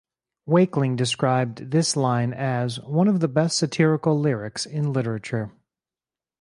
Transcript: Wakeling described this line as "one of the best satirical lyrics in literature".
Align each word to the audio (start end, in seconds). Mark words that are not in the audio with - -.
Wakeling 0.47 0.95
described 0.95 1.69
this 1.69 1.95
line 1.95 2.33
as 2.33 2.79
"one 2.79 3.07
of 3.07 3.19
the 3.19 3.27
best 3.27 3.55
satirical 3.55 4.19
lyrics 4.19 4.65
in 4.65 4.91
literature". 4.91 5.51